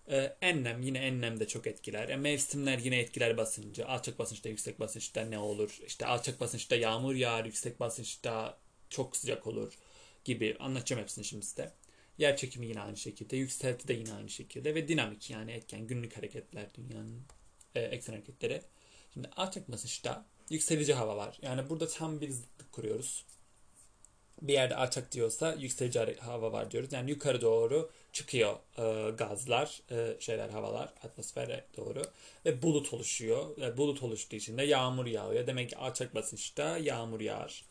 [0.07, 2.09] e, enlem yine enlem de çok etkiler.
[2.09, 3.87] E, mevsimler yine etkiler basıncı.
[3.87, 5.79] Alçak basınçta yüksek basınçta ne olur?
[5.87, 8.57] İşte alçak basınçta yağmur yağar, yüksek basınçta
[8.89, 9.73] çok sıcak olur
[10.25, 10.57] gibi.
[10.59, 11.71] Anlatacağım hepsini şimdi size.
[12.17, 13.37] Yer çekimi yine aynı şekilde.
[13.37, 14.75] Yükselti de yine aynı şekilde.
[14.75, 17.21] Ve dinamik yani etken günlük hareketler dünyanın
[17.75, 18.61] e, eksen hareketleri.
[19.13, 21.37] Şimdi alçak basınçta yükselici hava var.
[21.41, 23.25] Yani burada tam bir zıtlık kuruyoruz.
[24.41, 26.93] Bir yerde alçak diyorsa yükselici hava var diyoruz.
[26.93, 32.01] Yani yukarı doğru çıkıyor e, gazlar, e, şeyler, havalar atmosfere doğru
[32.45, 33.57] ve bulut oluşuyor.
[33.61, 35.47] E, bulut oluştuğu için de yağmur yağıyor.
[35.47, 37.65] Demek ki alçak basınçta yağmur yağar.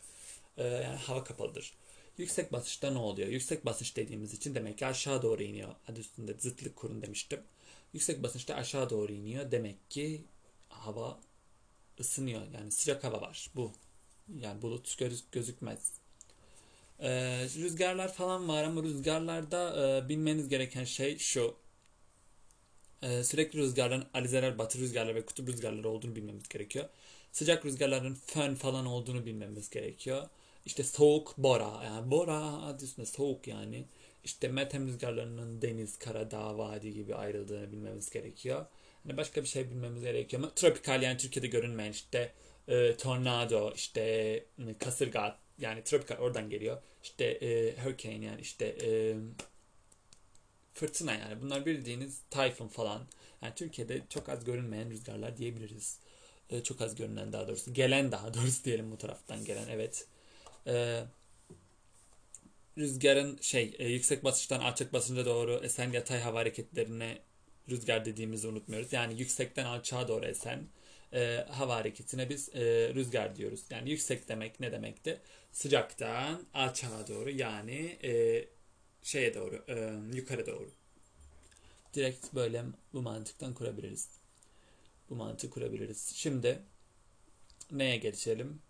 [0.57, 1.73] E, yani hava kapalıdır.
[2.17, 3.27] Yüksek basınçta ne oluyor?
[3.27, 5.75] Yüksek basınç dediğimiz için demek ki aşağı doğru iniyor.
[5.87, 7.41] Adı üstünde zıtlık kurun demiştim.
[7.93, 9.51] Yüksek basınçta aşağı doğru iniyor.
[9.51, 10.21] Demek ki
[10.69, 11.19] hava
[11.99, 12.41] ısınıyor.
[12.53, 13.49] Yani sıcak hava var.
[13.55, 13.71] Bu.
[14.39, 16.02] Yani bulut göz, gözükmez.
[17.03, 21.55] Ee, rüzgarlar falan var ama rüzgarlarda e, bilmeniz gereken şey şu.
[23.03, 26.89] Ee, sürekli rüzgarların alizeler, batı rüzgarları ve kutup rüzgarları olduğunu bilmemiz gerekiyor.
[27.31, 30.27] Sıcak rüzgarların fön falan olduğunu bilmemiz gerekiyor.
[30.65, 31.83] İşte soğuk bora.
[31.83, 33.85] Yani bora adı üstünde soğuk yani.
[34.23, 38.65] İşte Meltem rüzgarlarının deniz, kara, dağ, vadi gibi ayrıldığını bilmemiz gerekiyor.
[39.05, 42.33] Yani başka bir şey bilmemiz gerekiyor ama tropikal yani Türkiye'de görünmeyen işte
[42.67, 44.45] e, tornado, işte
[44.79, 46.81] kasırga yani tropikal oradan geliyor.
[47.03, 49.15] İşte e, hurricane yani işte e,
[50.73, 53.07] fırtına yani bunlar bildiğiniz tayfun falan.
[53.41, 55.99] Yani Türkiye'de çok az görünmeyen rüzgarlar diyebiliriz.
[56.49, 57.73] E, çok az görünen daha doğrusu.
[57.73, 60.07] Gelen daha doğrusu diyelim bu taraftan gelen evet.
[60.67, 61.03] E,
[62.77, 67.19] rüzgarın şey e, yüksek basınçtan alçak basınca doğru esen yatay hava hareketlerine
[67.69, 68.93] rüzgar dediğimizi unutmuyoruz.
[68.93, 70.67] Yani yüksekten alçağa doğru esen
[71.13, 73.63] e, hava hareketine biz e, rüzgar diyoruz.
[73.69, 75.21] Yani yüksek demek ne demekti?
[75.51, 78.45] Sıcaktan alçağa doğru yani e,
[79.03, 80.71] şeye doğru e, yukarı doğru.
[81.93, 84.09] Direkt böyle bu mantıktan kurabiliriz.
[85.09, 86.11] Bu mantığı kurabiliriz.
[86.15, 86.59] Şimdi
[87.71, 88.61] neye geçelim?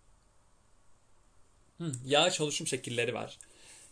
[1.78, 3.38] Hı, yağış oluşum şekilleri var.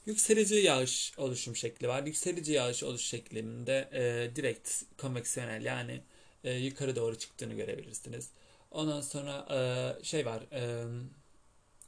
[0.07, 2.07] Yükselici yağış oluşum şekli var.
[2.07, 6.03] Yükselici yağış oluş şeklinde e, direkt konveksiyonel yani
[6.45, 8.31] e, yukarı doğru çıktığını görebilirsiniz.
[8.73, 10.85] Ondan sonra e, şey var e,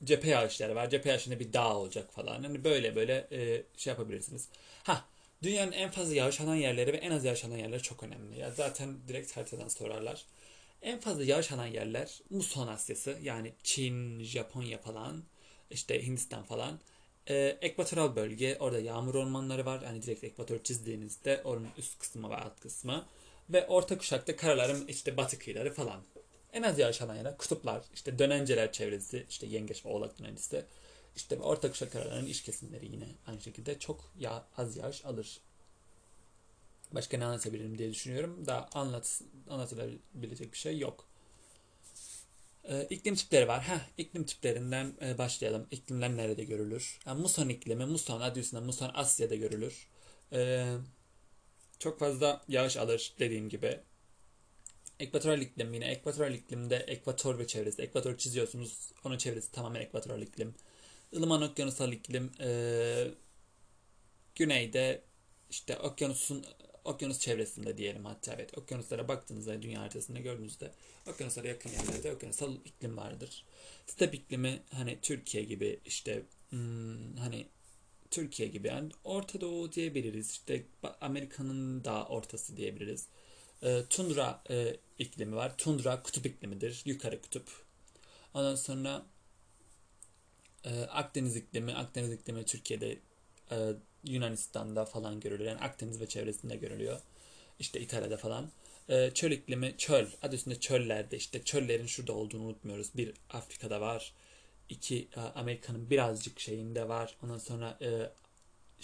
[0.04, 0.90] cephe yağışları var.
[0.90, 2.42] Cephe yağışında bir dağ olacak falan.
[2.42, 4.48] Hani böyle böyle e, şey yapabilirsiniz.
[4.82, 5.04] Ha
[5.42, 8.38] dünyanın en fazla yağış alan yerleri ve en az yağış alan yerleri çok önemli.
[8.38, 10.24] Ya zaten direkt haritadan sorarlar.
[10.82, 15.24] En fazla yağış alan yerler Muson Asyası yani Çin, Japonya falan
[15.70, 16.80] işte Hindistan falan.
[17.28, 19.82] Ee, ekvatoral bölge orada yağmur ormanları var.
[19.82, 23.06] Yani direkt ekvator çizdiğinizde oranın üst kısmı ve alt kısmı.
[23.50, 26.02] Ve orta kuşakta karaların işte batı kıyıları falan.
[26.54, 30.64] En az yağış alan yerler kutuplar, işte dönenceler çevresi, işte yengeç ve oğlak dönencesi.
[31.16, 35.40] İşte orta kuşak karaların iç kesimleri yine aynı şekilde çok yağ, az yağış alır.
[36.92, 38.46] Başka ne anlatabilirim diye düşünüyorum.
[38.46, 41.08] Daha anlat, anlatılabilecek bir şey yok.
[42.64, 43.62] Ee, iklim tipleri var.
[43.62, 45.66] Heh, iklim tiplerinden e, başlayalım.
[45.70, 46.98] İklimler nerede görülür?
[47.06, 49.88] Yani muson iklimi, muson adı üstünde muson Asya'da görülür.
[50.32, 50.74] Ee,
[51.78, 53.80] çok fazla yağış alır dediğim gibi.
[55.00, 57.82] Ekvatoral iklim yine ekvatoral iklimde ekvator ve çevresi.
[57.82, 58.92] Ekvator çiziyorsunuz.
[59.04, 60.54] Onun çevresi tamamen ekvatoral iklim.
[61.12, 63.08] Ilıman okyanusal iklim e,
[64.34, 65.02] güneyde
[65.50, 66.44] işte okyanusun
[66.84, 70.70] okyanus çevresinde diyelim hatta evet okyanuslara baktığınızda dünya haritasında gördüğünüzde
[71.06, 73.44] okyanuslara yakın yerlerde okyanusal iklim vardır.
[73.86, 77.46] Step iklimi hani Türkiye gibi işte hmm, hani
[78.10, 80.66] Türkiye gibi yani Orta Doğu diyebiliriz işte
[81.00, 83.08] Amerika'nın da ortası diyebiliriz.
[83.64, 85.58] E, tundra e, iklimi var.
[85.58, 86.82] Tundra kutup iklimidir.
[86.84, 87.48] Yukarı kutup.
[88.34, 89.06] Ondan sonra
[90.64, 91.74] e, Akdeniz iklimi.
[91.74, 92.98] Akdeniz iklimi Türkiye'de
[93.50, 93.56] e,
[94.04, 95.50] Yunanistan'da falan görülüyor.
[95.50, 97.00] Yani Akdeniz ve çevresinde görülüyor.
[97.58, 98.50] İşte İtalya'da falan.
[98.88, 100.06] E, çöl iklimi çöl.
[100.22, 102.90] Adı üstünde çöllerde işte çöllerin şurada olduğunu unutmuyoruz.
[102.96, 104.12] Bir Afrika'da var.
[104.68, 107.16] İki e, Amerika'nın birazcık şeyinde var.
[107.22, 108.10] Ondan sonra e,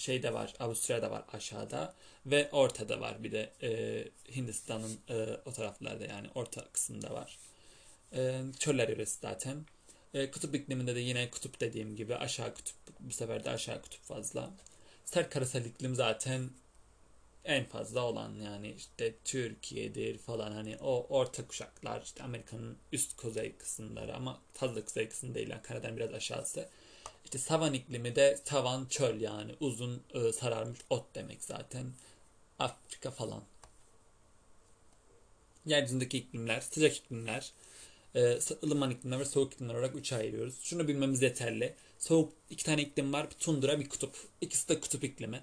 [0.00, 0.54] şeyde var.
[0.60, 1.94] Avustralya'da var aşağıda.
[2.26, 4.04] Ve ortada var bir de e,
[4.36, 7.38] Hindistan'ın e, o taraflarda yani orta kısımda var.
[8.14, 9.66] E, çöller yöresi zaten.
[10.14, 14.02] E, kutup ikliminde de yine kutup dediğim gibi aşağı kutup bu sefer de aşağı kutup
[14.02, 14.50] fazla.
[15.04, 16.50] Sert karasal iklim zaten
[17.44, 23.56] en fazla olan yani işte Türkiye'dir falan hani o orta kuşaklar işte Amerika'nın üst kuzey
[23.56, 26.68] kısımları ama fazla kuzey kısım değil yani karadan biraz aşağısı.
[27.24, 31.86] İşte savan iklimi de savan çöl yani uzun e, sararmış ot demek zaten.
[32.58, 33.42] Afrika falan.
[35.66, 37.52] Yeryüzündeki iklimler, sıcak iklimler,
[38.14, 40.54] e, ılıman iklimler ve soğuk iklimler olarak üçe ayırıyoruz.
[40.62, 41.74] Şunu bilmemiz yeterli.
[41.98, 43.30] Soğuk iki tane iklim var.
[43.30, 44.16] Bir tundra, bir kutup.
[44.40, 45.42] İkisi de kutup iklimi.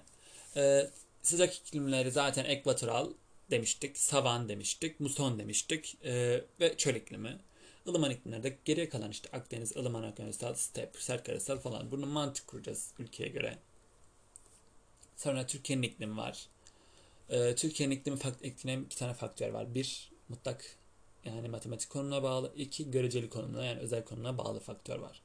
[0.56, 0.90] E,
[1.22, 3.10] sıcak iklimleri zaten ekvatoral
[3.50, 3.98] demiştik.
[3.98, 5.00] Savan demiştik.
[5.00, 5.96] Muson demiştik.
[6.04, 7.38] E, ve çöl iklimi.
[7.88, 11.90] Ilıman iklimlerde geriye kalan işte Akdeniz, ılıman okyanusal, step, sert karasal falan.
[11.90, 13.58] Bunu mantık kuracağız ülkeye göre.
[15.16, 16.46] Sonra Türkiye'nin iklimi var.
[17.30, 19.74] Ee, Türkiye'nin iklimi etkileyen iki tane faktör var.
[19.74, 20.76] Bir, mutlak
[21.24, 22.52] yani matematik konumuna bağlı.
[22.56, 25.22] iki göreceli konumuna yani özel konumuna bağlı faktör var.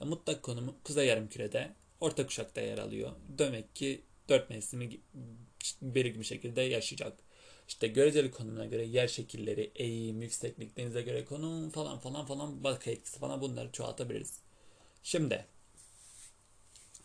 [0.00, 3.12] Yani mutlak konumu Kuzey Yarımküre'de, Orta Kuşak'ta yer alıyor.
[3.38, 5.00] Demek ki dört mevsimi
[5.82, 7.27] belirgin bir şekilde yaşayacak.
[7.68, 12.86] İşte göreceli konumuna göre yer şekilleri, eğim, yükseklik, denize göre konum falan falan falan bak
[12.88, 14.32] etkisi falan bunları çoğaltabiliriz.
[15.02, 15.46] Şimdi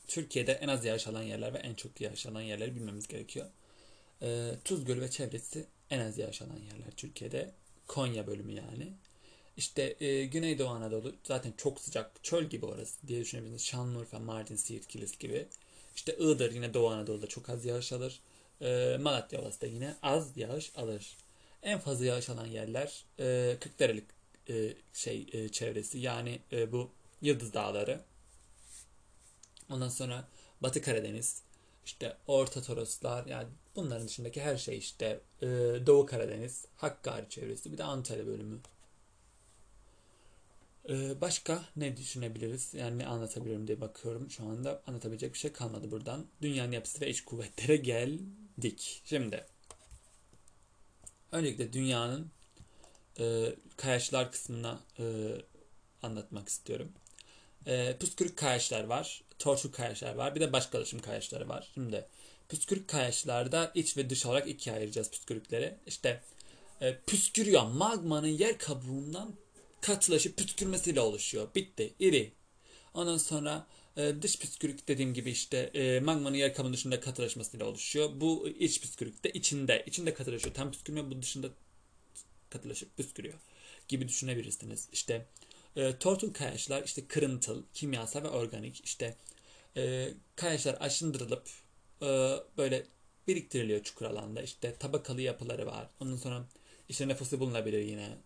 [0.07, 3.45] Türkiye'de en az yağış alan yerler ve en çok yağış alan yerleri bilmemiz gerekiyor.
[4.21, 7.51] E, Tuz Gölü ve çevresi en az yağış alan yerler Türkiye'de.
[7.87, 8.93] Konya bölümü yani.
[9.57, 12.23] İşte e, Güneydoğu Anadolu zaten çok sıcak.
[12.23, 13.65] Çöl gibi orası diye düşünebilirsiniz.
[13.65, 15.47] Şanlıurfa, Mardin, Siirt, Kilis gibi.
[15.95, 18.19] İşte Iğdır yine Doğu Anadolu'da çok az yağış alır.
[18.63, 21.17] E, Malatya Ovası da yine az yağış alır.
[21.63, 24.05] En fazla yağış alan yerler e, Kırklareli
[24.49, 28.01] e, şey e, çevresi yani e, bu Yıldız Dağları.
[29.69, 30.27] Ondan sonra
[30.61, 31.41] Batı Karadeniz,
[31.85, 35.47] işte Orta Toroslar yani bunların dışındaki her şey işte e,
[35.85, 38.59] Doğu Karadeniz, Hakkari çevresi bir de Antalya bölümü.
[40.89, 42.73] E, başka ne düşünebiliriz?
[42.73, 44.81] Yani ne anlatabilirim diye bakıyorum şu anda.
[44.87, 46.25] Anlatabilecek bir şey kalmadı buradan.
[46.41, 47.75] Dünyanın yapısı ve iç kuvvetlere
[48.57, 49.01] geldik.
[49.05, 49.45] Şimdi
[51.31, 52.31] öncelikle dünyanın
[53.19, 55.03] e, kayaçlar kısmına e,
[56.01, 56.91] anlatmak istiyorum.
[57.67, 59.23] E, püskürük kayaçlar var.
[59.39, 60.35] Torçul kayaçlar var.
[60.35, 61.67] Bir de baş kalaşım kayaçları var.
[61.73, 62.05] Şimdi
[62.49, 65.77] püskürük kayaçlarda iç ve dış olarak ikiye ayıracağız püskürükleri.
[65.87, 66.21] İşte
[66.81, 67.63] e, püskürüyor.
[67.63, 69.33] Magmanın yer kabuğundan
[69.81, 71.47] katılaşıp püskürmesiyle oluşuyor.
[71.55, 71.93] Bitti.
[71.99, 72.31] İri.
[72.93, 78.09] Ondan sonra e, dış püskürük dediğim gibi işte e, magmanın yer kabuğunun dışında katılaşmasıyla oluşuyor.
[78.15, 79.83] Bu iç püskürük de içinde.
[79.87, 80.55] içinde katılaşıyor.
[80.55, 81.11] Tam püskürmüyor.
[81.11, 81.47] Bu dışında
[82.49, 83.39] katılaşıp püskürüyor
[83.87, 84.89] gibi düşünebilirsiniz.
[84.91, 85.25] İşte
[85.75, 88.85] e, tortul kayaçlar işte kırıntıl, kimyasal ve organik.
[88.85, 89.15] İşte
[89.77, 91.49] e, kayaçlar aşındırılıp
[92.01, 92.05] e,
[92.57, 92.85] böyle
[93.27, 94.41] biriktiriliyor çukur alanda.
[94.41, 95.89] İşte tabakalı yapıları var.
[95.99, 96.45] Ondan sonra
[96.89, 98.17] işte nüfusu bulunabilir yine.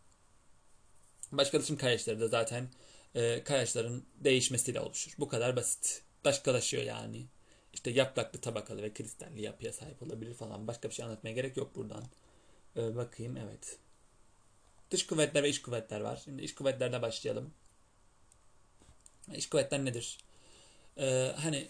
[1.31, 2.69] Başka dışım kayaçları da zaten
[3.15, 5.15] e, kayaçların değişmesiyle oluşur.
[5.19, 6.01] Bu kadar basit.
[6.25, 7.25] Başkalaşıyor yani.
[7.73, 10.67] İşte yapraklı, tabakalı ve kristalli yapıya sahip olabilir falan.
[10.67, 12.03] Başka bir şey anlatmaya gerek yok buradan.
[12.77, 13.77] E, bakayım evet.
[14.91, 16.21] Dış kuvvetler ve iç kuvvetler var.
[16.23, 17.53] Şimdi iç kuvvetlerle başlayalım.
[19.35, 20.17] İç kuvvetler nedir?
[20.97, 21.67] Ee, hani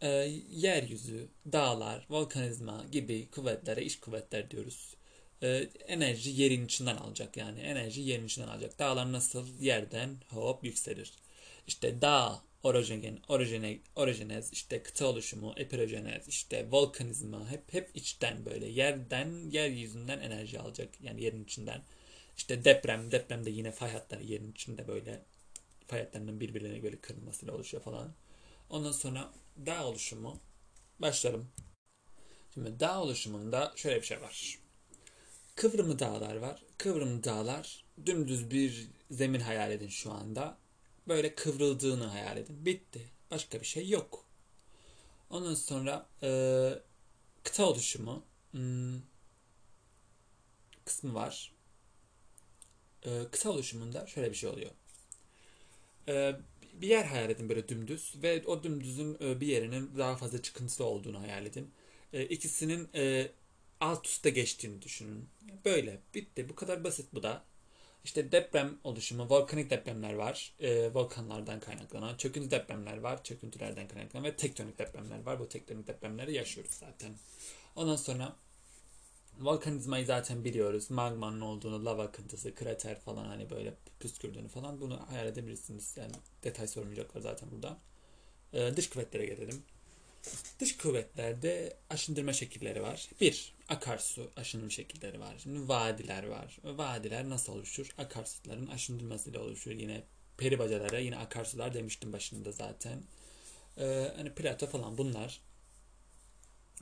[0.00, 0.08] e,
[0.50, 4.96] yeryüzü, dağlar, volkanizma gibi kuvvetlere iç kuvvetler diyoruz.
[5.42, 7.60] Ee, enerji yerin içinden alacak yani.
[7.60, 8.78] Enerji yerin içinden alacak.
[8.78, 11.12] Dağlar nasıl yerden hop yükselir.
[11.66, 18.66] İşte dağ orojen, orojene, orojenez, işte kıta oluşumu, epirojenez, işte volkanizma hep hep içten böyle
[18.66, 21.00] yerden, yeryüzünden enerji alacak.
[21.00, 21.82] Yani yerin içinden.
[22.36, 25.22] İşte deprem, deprem de yine fay hatları yerin içinde böyle
[25.86, 28.14] fay hatlarının birbirlerine göre kırılmasıyla oluşuyor falan.
[28.70, 29.32] Ondan sonra
[29.66, 30.40] dağ oluşumu
[30.98, 31.48] başlayalım.
[32.54, 34.59] Şimdi dağ oluşumunda şöyle bir şey var.
[35.60, 36.62] Kıvrımlı dağlar var.
[36.78, 40.58] Kıvrımlı dağlar dümdüz bir zemin hayal edin şu anda.
[41.08, 42.66] Böyle kıvrıldığını hayal edin.
[42.66, 43.00] Bitti.
[43.30, 44.24] Başka bir şey yok.
[45.30, 46.30] Ondan sonra e,
[47.42, 49.00] kıta oluşumu hmm,
[50.84, 51.52] kısmı var.
[53.02, 54.70] E, kıta oluşumunda şöyle bir şey oluyor.
[56.08, 56.36] E,
[56.74, 60.86] bir yer hayal edin böyle dümdüz ve o dümdüzün e, bir yerinin daha fazla çıkıntılı
[60.86, 61.70] olduğunu hayal edin.
[62.12, 63.30] E, ikisinin e,
[63.80, 65.28] alt üstte geçtiğini düşünün.
[65.64, 66.48] Böyle bitti.
[66.48, 67.44] Bu kadar basit bu da.
[68.04, 70.54] İşte deprem oluşumu, volkanik depremler var.
[70.60, 72.16] E, volkanlardan kaynaklanan.
[72.16, 73.24] Çöküntü depremler var.
[73.24, 75.40] Çöküntülerden kaynaklanan ve tektonik depremler var.
[75.40, 77.12] Bu tektonik depremleri yaşıyoruz zaten.
[77.76, 78.36] Ondan sonra
[79.40, 80.90] volkanizmayı zaten biliyoruz.
[80.90, 85.96] Magmanın olduğunu, lava akıntısı, krater falan hani böyle püskürdüğünü falan bunu hayal edebilirsiniz.
[85.96, 86.12] Yani
[86.44, 87.78] detay sormayacaklar zaten burada.
[88.52, 89.62] E, dış kuvvetlere gelelim.
[90.60, 93.08] Dış kuvvetlerde aşındırma şekilleri var.
[93.20, 95.34] Bir, akarsu aşındırma şekilleri var.
[95.42, 96.58] Şimdi vadiler var.
[96.64, 97.90] Vadiler nasıl oluşur?
[97.98, 99.70] Akarsuların aşındırmasıyla oluşur.
[99.70, 100.04] Yine
[100.38, 103.02] peri bacalara yine akarsular demiştim başında zaten.
[103.78, 105.40] Ee, hani plato falan bunlar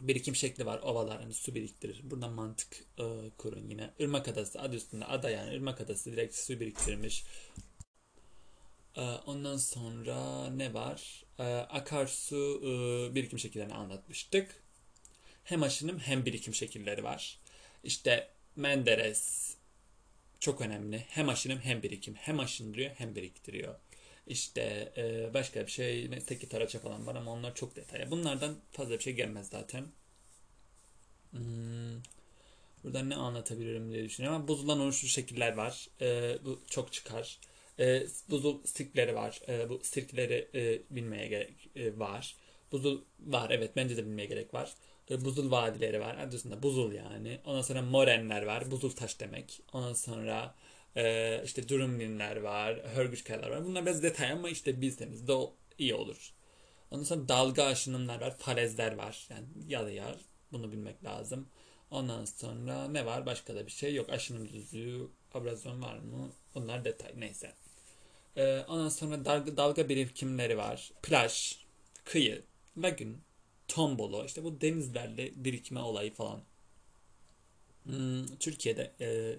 [0.01, 0.79] birikim şekli var.
[0.79, 2.11] Ovalar hani su biriktirir.
[2.11, 3.05] Buradan mantık e,
[3.39, 3.91] kurun yine.
[3.99, 7.25] Irmak adası adı üstünde ada yani ırmak adası direkt su biriktirmiş.
[8.97, 11.25] E, ondan sonra ne var?
[11.39, 12.69] E, akarsu e,
[13.15, 14.63] birikim şekillerini anlatmıştık.
[15.49, 17.39] Hem aşınım hem birikim şekilleri var.
[17.85, 19.55] İşte Menderes
[20.41, 21.05] çok önemli.
[21.09, 22.15] Hem aşınım hem birikim.
[22.15, 23.75] Hem aşındırıyor hem biriktiriyor.
[24.27, 28.11] İşte e, başka bir şey teki taraça falan var ama onlar çok detay.
[28.11, 29.87] Bunlardan fazla bir şey gelmez zaten.
[31.31, 32.03] Hmm.
[32.85, 35.89] Buradan ne anlatabilirim diye düşünüyorum ama buzuldan oluşmuş şekiller var.
[36.01, 37.39] E, bu çok çıkar.
[37.79, 39.41] E, buzul sirkleri var.
[39.69, 40.49] Bu sirkleri
[40.91, 42.37] bilmeye gerek var.
[42.73, 44.75] Buzul var evet bence de bilmeye gerek var.
[45.11, 46.19] E, buzul vadileri var.
[46.19, 47.41] Adı üstünde buzul yani.
[47.45, 48.71] Ondan sonra morenler var.
[48.71, 49.61] Buzul taş demek.
[49.73, 50.55] Ondan sonra
[50.97, 53.65] ee, işte Durumlinler var, Hörgüç kayalar var.
[53.65, 56.33] Bunlar biraz detay ama işte bilseniz de o iyi olur.
[56.91, 59.29] Ondan sonra dalga aşınımlar var, falezler var.
[59.31, 60.17] Yani ya yar.
[60.53, 61.49] Bunu bilmek lazım.
[61.91, 63.27] Ondan sonra ne var?
[63.27, 64.11] Başka da bir şey yok.
[64.11, 66.33] Aşınım düzlüğü, abrazyon var mı?
[66.55, 67.13] Bunlar detay.
[67.17, 67.53] Neyse.
[68.37, 70.93] Ee, ondan sonra dalga, dalga birikimleri var.
[71.03, 71.57] Plaj,
[72.05, 72.43] kıyı,
[72.77, 73.23] lagün,
[73.69, 74.25] tombolo.
[74.25, 76.41] İşte bu denizlerle birikme olayı falan.
[77.85, 79.39] Hmm, Türkiye'de e,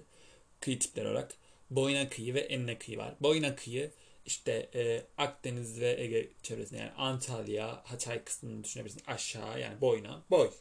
[0.60, 1.36] kıyı tipleri olarak
[1.70, 3.16] Boyna kıyı ve Enine kıyı var.
[3.22, 3.92] Boyna kıyı
[4.26, 9.04] işte e, Akdeniz ve Ege çevresinde yani Antalya, Hatay kısmını düşünebilirsin.
[9.08, 10.52] Aşağı yani boyna, boy.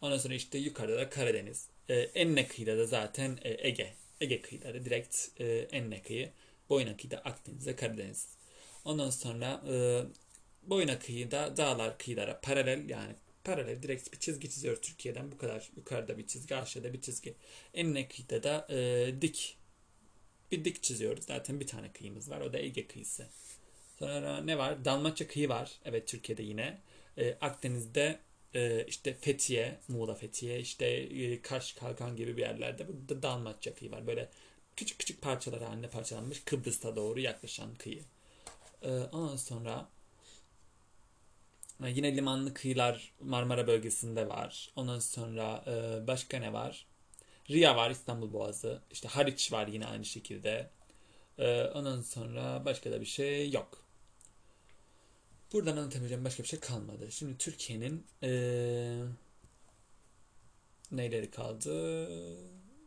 [0.00, 1.68] Ondan sonra işte yukarıda da Karadeniz.
[1.88, 3.94] E, Enine kıyıda da zaten e, Ege.
[4.20, 6.30] Ege kıyıları direkt e, Enine kıyı.
[6.70, 8.28] Boyna kıyıda Akdeniz ve Karadeniz.
[8.84, 10.02] Ondan sonra e,
[10.66, 16.18] Boyna kıyıda dağlar kıyılara paralel yani paralel direkt bir çizgi çiziyoruz Türkiye'den bu kadar yukarıda
[16.18, 17.34] bir çizgi aşağıda bir çizgi.
[17.74, 19.56] Enine kıyıda da e, dik
[20.52, 21.24] bir dik çiziyoruz.
[21.24, 22.40] Zaten bir tane kıyımız var.
[22.40, 23.26] O da Ege kıyısı.
[23.98, 24.84] Sonra ne var?
[24.84, 25.72] Dalmaçya kıyı var.
[25.84, 26.78] Evet Türkiye'de yine.
[27.18, 28.18] Ee, Akdeniz'de
[28.54, 33.90] e, işte Fethiye, Muğla Fethiye, işte e, Kaş, Kalkan gibi bir yerlerde burada Dalmaçya kıyı
[33.90, 34.06] var.
[34.06, 34.28] Böyle
[34.76, 38.02] küçük küçük parçalar halinde parçalanmış Kıbrıs'ta doğru yaklaşan kıyı.
[38.82, 39.95] Ee, ondan sonra e,
[41.80, 44.72] yine limanlı kıyılar Marmara bölgesinde var.
[44.76, 46.86] Ondan sonra e, başka ne var?
[47.50, 48.82] Riya var İstanbul Boğazı.
[48.90, 50.70] İşte Haliç var yine aynı şekilde.
[51.38, 53.84] Ee, ondan sonra başka da bir şey yok.
[55.52, 57.12] Buradan anlatabileceğim başka bir şey kalmadı.
[57.12, 59.02] Şimdi Türkiye'nin ee,
[60.92, 62.08] neyleri kaldı?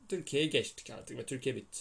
[0.10, 1.80] Türkiye'ye geçtik artık ve Türkiye bitti.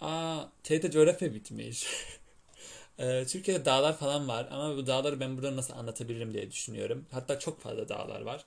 [0.00, 1.86] Aa, TRT coğrafya bitmiş.
[3.00, 7.06] ee, Türkiye'de dağlar falan var ama bu dağları ben burada nasıl anlatabilirim diye düşünüyorum.
[7.10, 8.44] Hatta çok fazla dağlar var.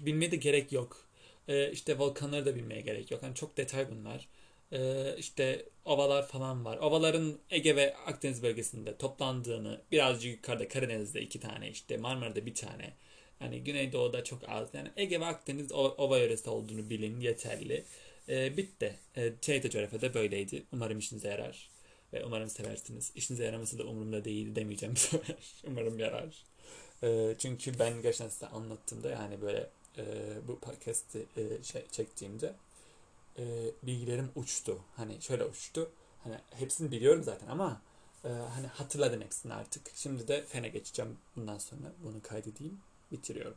[0.00, 1.08] Bilmeye de gerek yok.
[1.48, 3.22] E, işte volkanları da bilmeye gerek yok.
[3.22, 4.28] Yani çok detay bunlar.
[4.72, 6.78] E, işte ovalar falan var.
[6.78, 12.92] Ovaların Ege ve Akdeniz bölgesinde toplandığını birazcık yukarıda Karadeniz'de iki tane işte Marmara'da bir tane.
[13.40, 14.68] Yani Güneydoğu'da çok az.
[14.74, 17.84] Yani Ege ve Akdeniz ova yöresi olduğunu bilin yeterli.
[18.28, 18.94] E, bitti.
[19.16, 20.62] E, TRT coğrafyada böyleydi.
[20.72, 21.68] Umarım işinize yarar.
[22.12, 23.12] Ve umarım seversiniz.
[23.14, 25.36] İşinize yaraması da umurumda değil demeyeceğim bu sefer.
[25.66, 26.44] umarım yarar.
[27.02, 30.04] E, çünkü ben gerçekten size anlattığımda yani böyle e,
[30.48, 32.54] bu podcast'i e, şey, çektiğimde
[33.38, 33.44] e,
[33.82, 34.78] bilgilerim uçtu.
[34.96, 35.90] Hani şöyle uçtu.
[36.24, 37.82] Hani hepsini biliyorum zaten ama
[38.24, 39.82] e, hani hatırladım hepsini artık.
[39.94, 41.92] Şimdi de fene geçeceğim bundan sonra.
[42.04, 42.80] Bunu kaydedeyim.
[43.12, 43.54] Bitiriyorum.